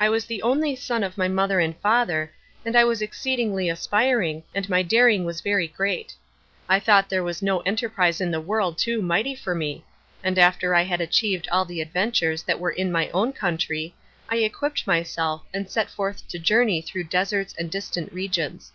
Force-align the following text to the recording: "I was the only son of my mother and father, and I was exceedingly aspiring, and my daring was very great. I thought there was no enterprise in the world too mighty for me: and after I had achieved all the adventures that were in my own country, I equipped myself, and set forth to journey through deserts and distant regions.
"I 0.00 0.08
was 0.08 0.24
the 0.26 0.42
only 0.42 0.74
son 0.74 1.04
of 1.04 1.16
my 1.16 1.28
mother 1.28 1.60
and 1.60 1.76
father, 1.78 2.32
and 2.66 2.74
I 2.74 2.82
was 2.82 3.00
exceedingly 3.00 3.68
aspiring, 3.70 4.42
and 4.52 4.68
my 4.68 4.82
daring 4.82 5.24
was 5.24 5.42
very 5.42 5.68
great. 5.68 6.12
I 6.68 6.80
thought 6.80 7.08
there 7.08 7.22
was 7.22 7.40
no 7.40 7.60
enterprise 7.60 8.20
in 8.20 8.32
the 8.32 8.40
world 8.40 8.78
too 8.78 9.00
mighty 9.00 9.36
for 9.36 9.54
me: 9.54 9.84
and 10.24 10.40
after 10.40 10.74
I 10.74 10.82
had 10.82 11.00
achieved 11.00 11.46
all 11.52 11.64
the 11.64 11.80
adventures 11.80 12.42
that 12.42 12.58
were 12.58 12.72
in 12.72 12.90
my 12.90 13.10
own 13.10 13.32
country, 13.32 13.94
I 14.28 14.38
equipped 14.38 14.88
myself, 14.88 15.44
and 15.54 15.70
set 15.70 15.88
forth 15.88 16.26
to 16.30 16.40
journey 16.40 16.80
through 16.82 17.04
deserts 17.04 17.54
and 17.56 17.70
distant 17.70 18.12
regions. 18.12 18.72